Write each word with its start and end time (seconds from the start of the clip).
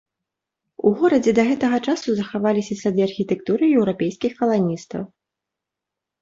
У 0.89 0.93
горадзе 1.01 1.33
да 1.39 1.43
гэтага 1.49 1.77
часу 1.93 2.15
захаваліся 2.19 2.77
сляды 2.79 3.01
архітэктуры 3.09 3.69
еўрапейскіх 3.77 4.31
каланістаў. 4.41 5.03